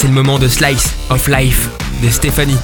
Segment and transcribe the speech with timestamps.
[0.00, 1.70] c'est le moment de Slice of Life
[2.04, 2.54] de Stéphanie.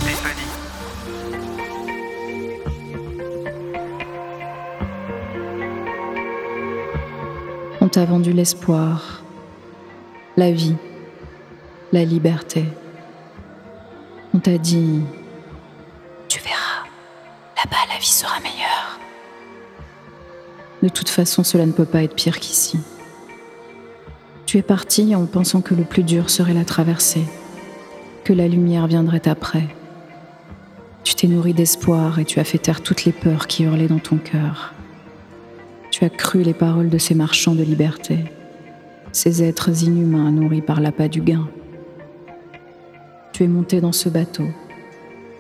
[7.80, 9.24] On t'a vendu l'espoir,
[10.36, 10.76] la vie,
[11.92, 12.66] la liberté.
[14.32, 15.00] On t'a dit,
[16.28, 16.86] tu verras,
[17.56, 19.00] là-bas la vie sera meilleure.
[20.84, 22.78] De toute façon, cela ne peut pas être pire qu'ici.
[24.54, 27.24] Tu es parti en pensant que le plus dur serait la traversée,
[28.22, 29.66] que la lumière viendrait après.
[31.02, 33.98] Tu t'es nourri d'espoir et tu as fait taire toutes les peurs qui hurlaient dans
[33.98, 34.72] ton cœur.
[35.90, 38.20] Tu as cru les paroles de ces marchands de liberté,
[39.10, 41.48] ces êtres inhumains nourris par l'appât du gain.
[43.32, 44.46] Tu es monté dans ce bateau.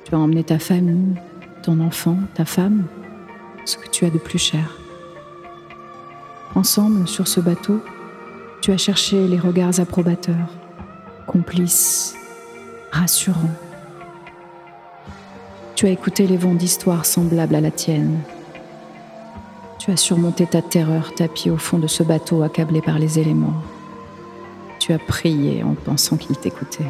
[0.06, 1.14] Tu as emmené ta famille,
[1.62, 2.86] ton enfant, ta femme,
[3.64, 4.76] ce que tu as de plus cher.
[6.56, 7.80] Ensemble, sur ce bateau,
[8.64, 10.48] tu as cherché les regards approbateurs,
[11.26, 12.14] complices,
[12.90, 13.54] rassurants.
[15.74, 18.20] Tu as écouté les vents d'histoires semblables à la tienne.
[19.78, 23.62] Tu as surmonté ta terreur tapie au fond de ce bateau accablé par les éléments.
[24.78, 26.88] Tu as prié en pensant qu'il t'écoutait.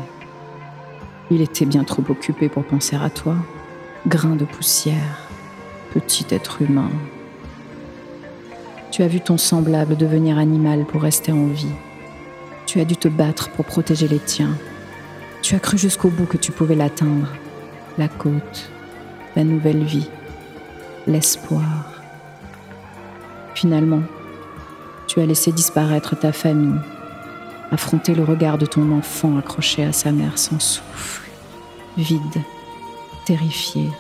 [1.33, 3.35] Il était bien trop occupé pour penser à toi,
[4.07, 5.27] grain de poussière,
[5.93, 6.91] petit être humain.
[8.95, 11.75] Tu as vu ton semblable devenir animal pour rester en vie.
[12.65, 14.57] Tu as dû te battre pour protéger les tiens.
[15.43, 17.27] Tu as cru jusqu'au bout que tu pouvais l'atteindre.
[17.99, 18.71] La côte,
[19.35, 20.09] la nouvelle vie,
[21.09, 21.91] l'espoir.
[23.57, 24.03] Finalement,
[25.09, 26.79] tu as laissé disparaître ta famille,
[27.73, 31.29] affronter le regard de ton enfant accroché à sa mère sans souffle,
[31.97, 32.43] vide,
[33.27, 33.91] terrifié,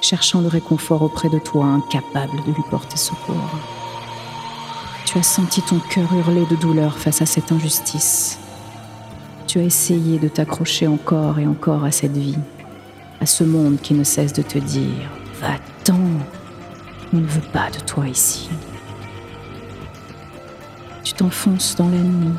[0.00, 3.81] cherchant le réconfort auprès de toi, incapable de lui porter secours.
[5.12, 8.38] Tu as senti ton cœur hurler de douleur face à cette injustice.
[9.46, 12.38] Tu as essayé de t'accrocher encore et encore à cette vie,
[13.20, 16.00] à ce monde qui ne cesse de te dire⁇ Va-t'en,
[17.12, 18.48] on ne veut pas de toi ici⁇
[21.12, 22.34] tu t'enfonces dans la nuit,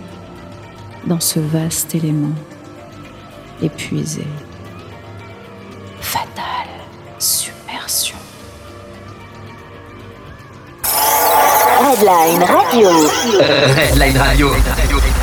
[1.06, 2.34] dans ce vaste élément,
[3.62, 4.26] épuisé.
[6.00, 6.70] Fatale
[7.20, 8.18] submersion.
[11.94, 12.90] Redline Radio.
[13.76, 15.23] Redline Radio.